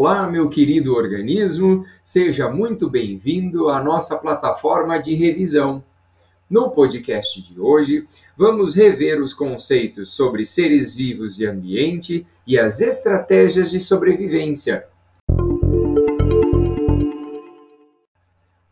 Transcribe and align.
Olá, 0.00 0.30
meu 0.30 0.48
querido 0.48 0.94
organismo, 0.94 1.84
seja 2.04 2.48
muito 2.48 2.88
bem-vindo 2.88 3.68
à 3.68 3.82
nossa 3.82 4.16
plataforma 4.16 4.96
de 4.96 5.12
revisão. 5.16 5.82
No 6.48 6.70
podcast 6.70 7.42
de 7.42 7.60
hoje, 7.60 8.06
vamos 8.36 8.76
rever 8.76 9.20
os 9.20 9.34
conceitos 9.34 10.12
sobre 10.12 10.44
seres 10.44 10.94
vivos 10.94 11.40
e 11.40 11.46
ambiente 11.46 12.24
e 12.46 12.56
as 12.56 12.80
estratégias 12.80 13.72
de 13.72 13.80
sobrevivência. 13.80 14.86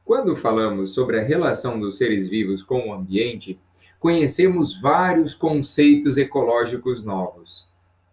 Quando 0.04 0.36
falamos 0.36 0.94
sobre 0.94 1.18
a 1.18 1.24
relação 1.24 1.80
dos 1.80 1.98
seres 1.98 2.28
vivos 2.28 2.62
com 2.62 2.90
o 2.90 2.94
ambiente, 2.94 3.58
conhecemos 3.98 4.80
vários 4.80 5.34
conceitos 5.34 6.18
ecológicos 6.18 7.04
novos. 7.04 7.68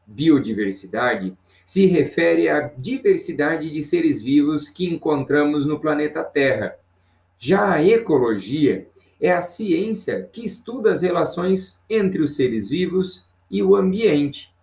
Biodiversidade 0.07 1.37
se 1.65 1.85
refere 1.85 2.49
à 2.49 2.71
diversidade 2.77 3.69
de 3.69 3.81
seres 3.81 4.21
vivos 4.21 4.69
que 4.69 4.85
encontramos 4.85 5.65
no 5.65 5.79
planeta 5.79 6.23
Terra. 6.23 6.75
Já 7.37 7.73
a 7.73 7.83
ecologia 7.83 8.87
é 9.19 9.31
a 9.31 9.41
ciência 9.41 10.29
que 10.31 10.43
estuda 10.43 10.91
as 10.91 11.01
relações 11.01 11.83
entre 11.89 12.21
os 12.21 12.35
seres 12.35 12.69
vivos 12.69 13.29
e 13.49 13.63
o 13.63 13.75
ambiente. 13.75 14.53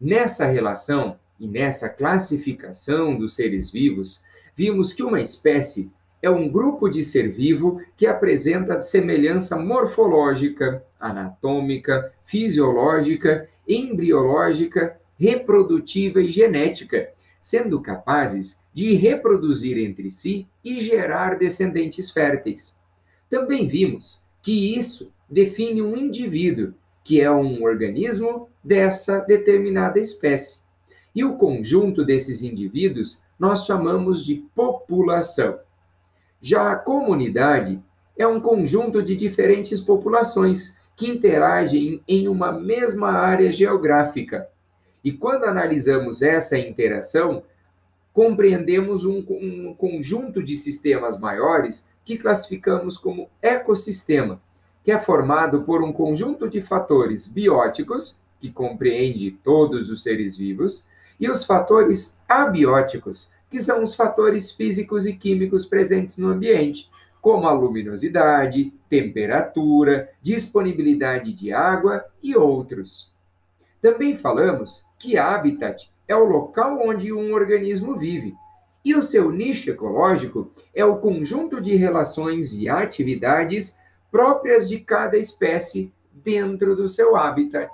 Nessa 0.00 0.46
relação 0.46 1.18
e 1.40 1.46
nessa 1.46 1.88
classificação 1.88 3.16
dos 3.16 3.34
seres 3.34 3.70
vivos, 3.70 4.22
vimos 4.54 4.92
que 4.92 5.02
uma 5.02 5.20
espécie 5.20 5.92
é 6.22 6.28
um 6.28 6.48
grupo 6.48 6.88
de 6.88 7.04
ser 7.04 7.30
vivo 7.30 7.80
que 7.96 8.06
apresenta 8.06 8.80
semelhança 8.80 9.56
morfológica, 9.58 10.82
anatômica, 10.98 12.12
fisiológica, 12.24 13.48
embriológica 13.66 14.98
reprodutiva 15.18 16.20
e 16.20 16.28
genética, 16.28 17.10
sendo 17.40 17.80
capazes 17.80 18.60
de 18.72 18.94
reproduzir 18.94 19.78
entre 19.78 20.10
si 20.10 20.46
e 20.64 20.78
gerar 20.78 21.38
descendentes 21.38 22.10
férteis. 22.10 22.78
Também 23.28 23.66
vimos 23.66 24.24
que 24.42 24.76
isso 24.76 25.12
define 25.28 25.82
um 25.82 25.96
indivíduo, 25.96 26.74
que 27.02 27.20
é 27.20 27.30
um 27.30 27.62
organismo 27.62 28.48
dessa 28.62 29.20
determinada 29.20 29.98
espécie. 29.98 30.64
E 31.14 31.24
o 31.24 31.36
conjunto 31.36 32.04
desses 32.04 32.42
indivíduos 32.42 33.22
nós 33.38 33.64
chamamos 33.64 34.24
de 34.24 34.36
população. 34.54 35.58
Já 36.40 36.72
a 36.72 36.76
comunidade 36.76 37.80
é 38.16 38.26
um 38.26 38.40
conjunto 38.40 39.02
de 39.02 39.14
diferentes 39.14 39.80
populações 39.80 40.80
que 40.94 41.08
interagem 41.08 42.02
em 42.08 42.28
uma 42.28 42.52
mesma 42.52 43.10
área 43.10 43.50
geográfica, 43.50 44.48
e 45.06 45.12
quando 45.12 45.44
analisamos 45.44 46.20
essa 46.20 46.58
interação, 46.58 47.44
compreendemos 48.12 49.04
um, 49.04 49.24
um 49.30 49.72
conjunto 49.72 50.42
de 50.42 50.56
sistemas 50.56 51.20
maiores 51.20 51.88
que 52.04 52.18
classificamos 52.18 52.96
como 52.96 53.30
ecossistema, 53.40 54.42
que 54.82 54.90
é 54.90 54.98
formado 54.98 55.62
por 55.62 55.80
um 55.80 55.92
conjunto 55.92 56.48
de 56.48 56.60
fatores 56.60 57.28
bióticos, 57.28 58.20
que 58.40 58.50
compreende 58.50 59.30
todos 59.30 59.90
os 59.90 60.02
seres 60.02 60.36
vivos, 60.36 60.88
e 61.20 61.30
os 61.30 61.44
fatores 61.44 62.20
abióticos, 62.28 63.32
que 63.48 63.60
são 63.60 63.84
os 63.84 63.94
fatores 63.94 64.50
físicos 64.50 65.06
e 65.06 65.14
químicos 65.14 65.64
presentes 65.64 66.18
no 66.18 66.30
ambiente, 66.30 66.90
como 67.20 67.46
a 67.46 67.52
luminosidade, 67.52 68.72
temperatura, 68.88 70.10
disponibilidade 70.20 71.32
de 71.32 71.52
água 71.52 72.04
e 72.20 72.36
outros. 72.36 73.14
Também 73.86 74.16
falamos 74.16 74.84
que 74.98 75.16
habitat 75.16 75.88
é 76.08 76.16
o 76.16 76.24
local 76.24 76.80
onde 76.84 77.12
um 77.12 77.32
organismo 77.32 77.96
vive, 77.96 78.34
e 78.84 78.96
o 78.96 79.00
seu 79.00 79.30
nicho 79.30 79.70
ecológico 79.70 80.50
é 80.74 80.84
o 80.84 80.96
conjunto 80.96 81.60
de 81.60 81.76
relações 81.76 82.56
e 82.56 82.68
atividades 82.68 83.78
próprias 84.10 84.68
de 84.68 84.80
cada 84.80 85.16
espécie 85.16 85.94
dentro 86.12 86.74
do 86.74 86.88
seu 86.88 87.14
habitat. 87.14 87.70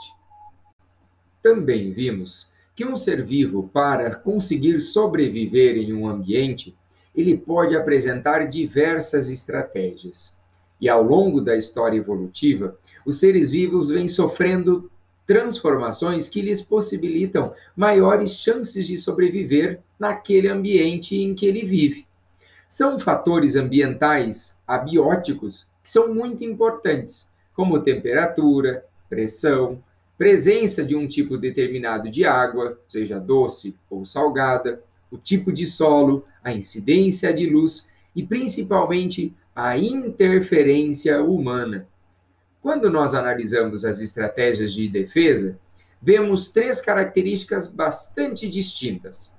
Também 1.41 1.93
vimos 1.93 2.53
que 2.77 2.85
um 2.85 2.95
ser 2.95 3.25
vivo, 3.25 3.71
para 3.73 4.15
conseguir 4.15 4.81
sobreviver 4.81 5.79
em 5.79 5.95
um 5.95 6.07
ambiente, 6.07 6.77
ele 7.17 7.39
pode 7.39 7.75
apresentar 7.75 8.51
diversas 8.51 9.31
estratégias. 9.31 10.39
E 10.79 10.91
ao 10.91 11.03
longo 11.03 11.41
da 11.41 11.57
história 11.57 11.97
evolutiva, 11.97 12.77
os 13.03 13.19
seres 13.19 13.51
vivos 13.51 13.89
vêm 13.89 14.07
sofrendo 14.07 14.91
transformações 15.27 16.29
que 16.29 16.43
lhes 16.43 16.61
possibilitam 16.63 17.53
maiores 17.77 18.39
chances 18.39 18.87
de 18.87 18.97
sobreviver 18.97 19.81
naquele 19.99 20.49
ambiente 20.49 21.17
em 21.17 21.35
que 21.35 21.47
ele 21.47 21.65
vive. 21.65 22.07
São 22.69 22.99
fatores 22.99 23.57
ambientais 23.57 24.63
abióticos 24.67 25.67
que 25.83 25.91
são 25.91 26.15
muito 26.15 26.43
importantes, 26.45 27.31
como 27.55 27.81
temperatura, 27.81 28.85
pressão, 29.09 29.83
presença 30.17 30.85
de 30.85 30.95
um 30.95 31.07
tipo 31.07 31.37
determinado 31.37 32.11
de 32.11 32.25
água, 32.25 32.79
seja 32.89 33.19
doce 33.19 33.77
ou 33.91 34.05
salgada, 34.05 34.83
o 35.11 35.19
tipo 35.19 35.53
de 35.53 35.67
solo, 35.67 36.25
a 36.43 36.53
incidência 36.53 37.33
de 37.33 37.47
luz 37.47 37.91
e 38.15 38.23
principalmente 38.23 39.35
a 39.55 39.77
interferência 39.77 41.23
humana. 41.23 41.87
Quando 42.63 42.89
nós 42.89 43.13
analisamos 43.13 43.85
as 43.85 44.01
estratégias 44.01 44.73
de 44.73 44.89
defesa, 44.89 45.59
vemos 46.01 46.53
três 46.53 46.81
características 46.81 47.67
bastante 47.67 48.49
distintas. 48.49 49.37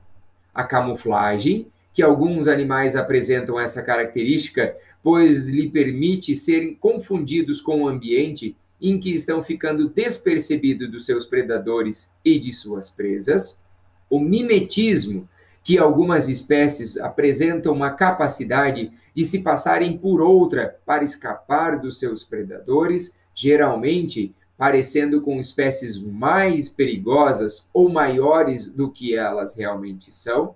A 0.53 0.66
camuflagem, 0.66 1.67
que 1.94 2.03
alguns 2.03 2.50
animais 2.50 2.97
apresentam 2.97 3.57
essa 3.57 3.81
característica, 3.81 4.75
pois 5.01 5.47
lhe 5.47 5.69
permite 5.69 6.35
serem 6.35 6.75
confundidos 6.75 7.62
com 7.62 7.83
o 7.83 7.88
ambiente 7.88 8.57
em 8.81 9.00
que 9.00 9.13
estão 9.13 9.41
ficando 9.41 9.88
despercebidos 9.88 10.91
dos 10.91 11.06
seus 11.06 11.25
predadores 11.25 12.13
e 12.25 12.38
de 12.38 12.51
suas 12.51 12.89
presas. 12.89 13.63
O 14.09 14.19
mimetismo, 14.19 15.29
que 15.63 15.78
algumas 15.78 16.28
espécies 16.28 16.97
apresentam 16.97 17.74
uma 17.74 17.91
capacidade 17.91 18.91
de 19.16 19.25
se 19.25 19.41
passarem 19.41 19.97
por 19.97 20.22
outra 20.22 20.78
para 20.85 21.03
escapar 21.03 21.79
dos 21.79 22.00
seus 22.00 22.24
predadores, 22.24 23.19
geralmente 23.34 24.35
parecendo 24.57 25.22
com 25.22 25.40
espécies 25.40 26.01
mais 26.03 26.69
perigosas 26.69 27.69
ou 27.74 27.90
maiores 27.90 28.69
do 28.69 28.91
que 28.91 29.16
elas 29.16 29.56
realmente 29.56 30.13
são. 30.13 30.56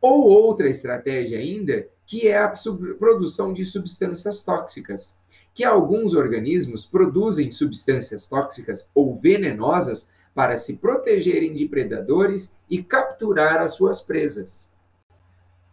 Ou 0.00 0.22
outra 0.22 0.68
estratégia 0.68 1.38
ainda, 1.38 1.86
que 2.06 2.26
é 2.26 2.38
a 2.38 2.52
produção 2.98 3.52
de 3.52 3.64
substâncias 3.64 4.42
tóxicas, 4.42 5.20
que 5.54 5.64
alguns 5.64 6.14
organismos 6.14 6.86
produzem 6.86 7.50
substâncias 7.50 8.26
tóxicas 8.26 8.88
ou 8.94 9.14
venenosas 9.14 10.10
para 10.34 10.56
se 10.56 10.78
protegerem 10.78 11.52
de 11.52 11.66
predadores 11.66 12.56
e 12.68 12.82
capturar 12.82 13.60
as 13.60 13.74
suas 13.74 14.00
presas. 14.00 14.70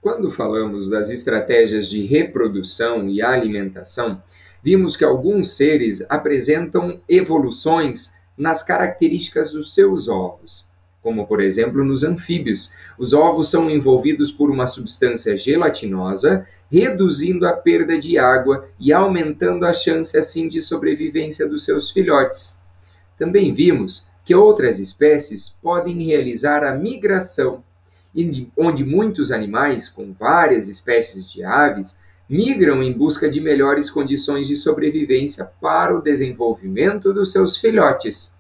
Quando 0.02 0.32
falamos 0.32 0.90
das 0.90 1.12
estratégias 1.12 1.90
de 1.90 2.06
reprodução 2.06 3.10
e 3.10 3.22
alimentação, 3.22 4.22
vimos 4.64 4.96
que 4.96 5.04
alguns 5.04 5.58
seres 5.58 6.06
apresentam 6.10 7.02
evoluções 7.08 8.18
nas 8.38 8.64
características 8.64 9.52
dos 9.52 9.74
seus 9.74 10.08
ovos, 10.08 10.70
como 11.02 11.26
por 11.26 11.42
exemplo 11.42 11.84
nos 11.84 12.04
anfíbios. 12.04 12.74
Os 12.98 13.14
ovos 13.14 13.50
são 13.50 13.70
envolvidos 13.70 14.32
por 14.32 14.52
uma 14.52 14.68
substância 14.68 15.38
gelatinosa, 15.38 16.46
reduzindo 16.72 17.48
a 17.48 17.54
perda 17.54 17.98
de 17.98 18.18
água 18.18 18.68
e 18.80 18.94
aumentando 18.94 19.66
a 19.66 19.74
chance 19.74 20.18
assim 20.18 20.48
de 20.48 20.62
sobrevivência 20.62 21.48
dos 21.48 21.66
seus 21.66 21.90
filhotes. 21.90 22.62
Também 23.18 23.54
vimos 23.54 24.10
que 24.28 24.36
outras 24.36 24.78
espécies 24.78 25.48
podem 25.48 26.06
realizar 26.06 26.62
a 26.62 26.76
migração, 26.76 27.64
onde 28.58 28.84
muitos 28.84 29.32
animais, 29.32 29.88
com 29.88 30.12
várias 30.12 30.68
espécies 30.68 31.32
de 31.32 31.46
aves, 31.46 32.02
migram 32.28 32.84
em 32.84 32.92
busca 32.92 33.30
de 33.30 33.40
melhores 33.40 33.90
condições 33.90 34.50
de 34.50 34.58
sobrevivência 34.58 35.50
para 35.62 35.98
o 35.98 36.02
desenvolvimento 36.02 37.14
dos 37.14 37.32
seus 37.32 37.56
filhotes. 37.56 38.38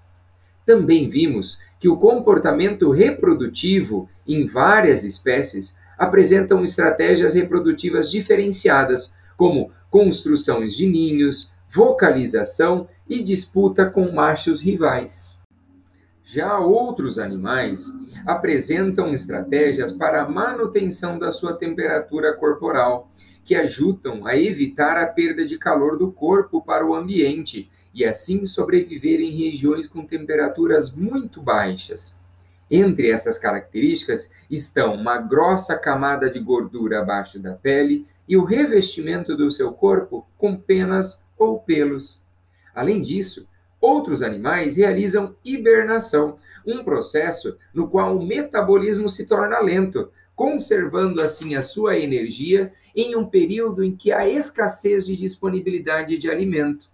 Também 0.66 1.10
vimos 1.10 1.63
que 1.80 1.88
o 1.88 1.95
comportamento 1.95 2.92
reprodutivo 2.92 4.10
em 4.28 4.45
várias 4.45 5.06
espécies 5.06 5.80
apresentam 5.98 6.63
estratégias 6.63 7.34
reprodutivas 7.34 8.12
diferenciadas, 8.12 9.16
como 9.38 9.72
construções 9.89 10.75
de 10.75 10.86
ninhos, 10.86 11.54
vocalização 11.69 12.89
e 13.07 13.24
disputa 13.24 13.86
com 13.86 14.12
machos 14.12 14.62
rivais. 14.62 15.46
Já 16.29 16.59
outros 16.59 17.18
animais 17.18 17.85
apresentam 18.25 19.13
estratégias 19.13 19.94
para 19.94 20.24
a 20.24 20.29
manutenção 20.29 21.18
da 21.18 21.31
sua 21.31 21.53
temperatura 21.53 22.33
corporal, 22.33 23.09
que 23.45 23.56
ajudam 23.56 24.27
a 24.27 24.35
evitar 24.35 24.97
a 24.97 25.07
perda 25.07 25.45
de 25.45 25.57
calor 25.57 25.97
do 25.97 26.12
corpo 26.12 26.62
para 26.62 26.85
o 26.85 26.94
ambiente 26.94 27.71
e 27.94 28.03
assim 28.03 28.44
sobreviver 28.44 29.21
em 29.21 29.38
regiões 29.38 29.88
com 29.88 30.06
temperaturas 30.06 30.94
muito 30.94 31.41
baixas. 31.41 32.21
Entre 32.69 33.09
essas 33.09 33.39
características 33.39 34.29
estão 34.51 34.95
uma 34.95 35.21
grossa 35.21 35.77
camada 35.77 36.29
de 36.29 36.41
gordura 36.41 37.00
abaixo 37.00 37.39
da 37.39 37.53
pele 37.53 38.06
e 38.27 38.35
o 38.35 38.44
revestimento 38.44 39.38
do 39.38 39.50
seu 39.50 39.71
corpo 39.71 40.27
com 40.38 40.57
penas 40.57 41.25
ou 41.38 41.57
pelos. 41.57 42.21
Além 42.75 43.00
disso, 43.00 43.47
outros 43.79 44.21
animais 44.21 44.77
realizam 44.77 45.35
hibernação, 45.44 46.38
um 46.65 46.83
processo 46.83 47.57
no 47.74 47.88
qual 47.88 48.18
o 48.18 48.25
metabolismo 48.25 49.07
se 49.07 49.27
torna 49.27 49.59
lento, 49.59 50.09
conservando 50.35 51.21
assim 51.21 51.56
a 51.56 51.62
sua 51.62 51.97
energia 51.97 52.71
em 52.95 53.15
um 53.15 53.25
período 53.25 53.83
em 53.83 53.95
que 53.95 54.12
há 54.12 54.27
escassez 54.27 55.06
de 55.06 55.15
disponibilidade 55.15 56.18
de 56.18 56.29
alimento. 56.29 56.89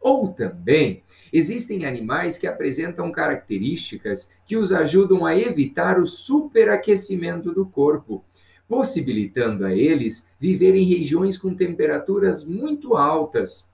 Ou 0.00 0.28
também 0.28 1.02
existem 1.32 1.86
animais 1.86 2.36
que 2.36 2.46
apresentam 2.46 3.10
características 3.10 4.34
que 4.46 4.56
os 4.56 4.72
ajudam 4.72 5.24
a 5.24 5.36
evitar 5.36 5.98
o 5.98 6.06
superaquecimento 6.06 7.52
do 7.52 7.64
corpo, 7.64 8.24
possibilitando 8.68 9.64
a 9.64 9.74
eles 9.74 10.30
viver 10.38 10.74
em 10.74 10.84
regiões 10.84 11.38
com 11.38 11.54
temperaturas 11.54 12.44
muito 12.44 12.96
altas. 12.96 13.73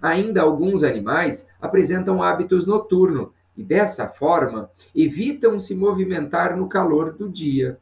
Ainda 0.00 0.42
alguns 0.42 0.82
animais 0.82 1.48
apresentam 1.60 2.22
hábitos 2.22 2.66
noturnos 2.66 3.28
e, 3.56 3.62
dessa 3.62 4.06
forma, 4.06 4.70
evitam 4.94 5.58
se 5.58 5.74
movimentar 5.74 6.56
no 6.56 6.68
calor 6.68 7.12
do 7.12 7.28
dia. 7.28 7.78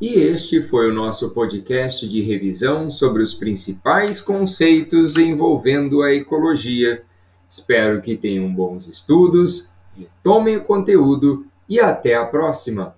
E 0.00 0.14
este 0.14 0.60
foi 0.60 0.90
o 0.90 0.94
nosso 0.94 1.30
podcast 1.30 2.06
de 2.08 2.20
revisão 2.20 2.90
sobre 2.90 3.22
os 3.22 3.32
principais 3.32 4.20
conceitos 4.20 5.16
envolvendo 5.16 6.02
a 6.02 6.12
ecologia. 6.12 7.02
Espero 7.48 8.02
que 8.02 8.16
tenham 8.16 8.52
bons 8.52 8.86
estudos, 8.86 9.72
retomem 9.96 10.56
o 10.56 10.64
conteúdo 10.64 11.46
e 11.68 11.80
até 11.80 12.16
a 12.16 12.26
próxima! 12.26 12.94